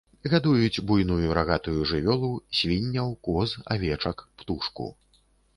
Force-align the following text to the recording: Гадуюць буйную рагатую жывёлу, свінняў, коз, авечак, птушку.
Гадуюць 0.31 0.83
буйную 0.91 1.27
рагатую 1.39 1.75
жывёлу, 1.91 2.31
свінняў, 2.61 3.13
коз, 3.29 3.55
авечак, 3.77 4.29
птушку. 4.41 4.91